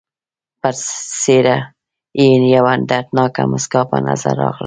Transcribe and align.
پر 0.61 0.73
څېره 1.21 1.57
یې 2.21 2.27
یوه 2.55 2.73
دردناکه 2.89 3.43
مسکا 3.51 3.81
په 3.89 3.97
نظر 4.07 4.35
راغله. 4.41 4.59